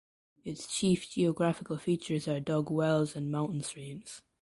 Its 0.43 0.65
chief 0.65 1.07
geographical 1.11 1.77
features 1.77 2.27
are 2.27 2.39
dug 2.39 2.71
wells 2.71 3.15
and 3.15 3.31
mountain 3.31 3.61
streams. 3.61 4.23